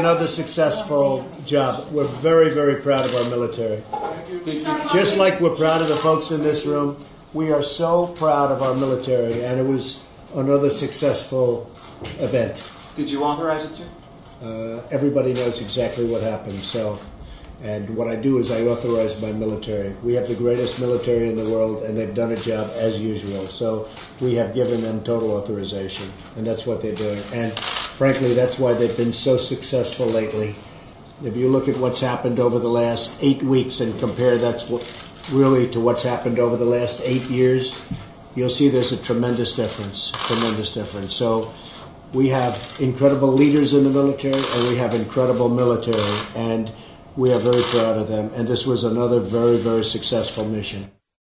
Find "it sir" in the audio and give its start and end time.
13.66-13.84